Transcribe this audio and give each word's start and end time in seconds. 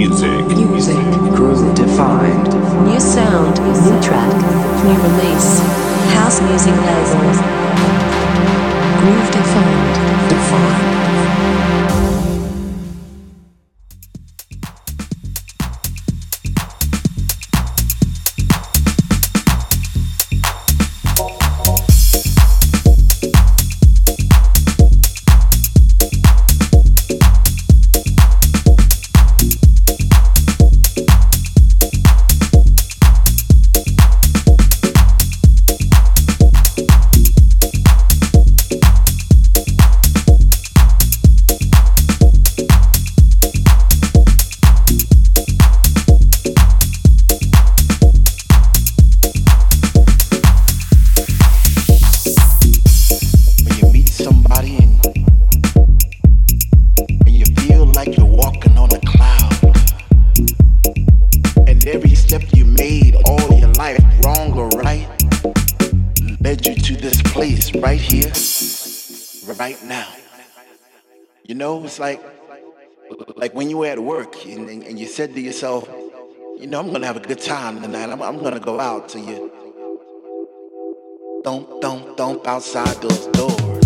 music. 0.00 0.46
Music. 0.56 0.96
Groove 1.36 1.74
defined. 1.74 2.48
New 2.88 2.98
sound, 2.98 3.60
new 3.60 4.00
track, 4.00 4.32
new 4.82 4.96
release. 4.96 5.60
House 6.16 6.40
music 6.40 6.74
label. 6.86 7.20
Groove 9.00 9.39
step 62.30 62.54
you 62.54 62.64
made 62.64 63.16
all 63.26 63.58
your 63.58 63.72
life, 63.72 64.00
wrong 64.24 64.52
or 64.56 64.68
right, 64.78 65.04
led 66.40 66.64
you 66.64 66.76
to 66.76 66.94
this 66.94 67.20
place 67.22 67.74
right 67.74 68.00
here, 68.00 68.30
right 69.58 69.82
now. 69.82 70.06
You 71.42 71.56
know, 71.56 71.82
it's 71.82 71.98
like 71.98 72.22
like 73.34 73.52
when 73.52 73.68
you 73.68 73.78
were 73.78 73.88
at 73.88 73.98
work 73.98 74.46
and, 74.46 74.70
and, 74.70 74.84
and 74.84 74.96
you 74.96 75.08
said 75.08 75.34
to 75.34 75.40
yourself, 75.40 75.88
you 76.56 76.68
know, 76.68 76.78
I'm 76.78 76.92
gonna 76.92 77.08
have 77.08 77.16
a 77.16 77.26
good 77.26 77.40
time 77.40 77.82
tonight. 77.82 78.08
I'm, 78.08 78.22
I'm 78.22 78.38
gonna 78.38 78.60
go 78.60 78.78
out 78.78 79.08
to 79.08 79.18
you. 79.18 79.50
Don't, 81.42 81.82
don't, 81.82 82.16
don't 82.16 82.46
outside 82.46 82.94
those 83.02 83.26
doors. 83.26 83.79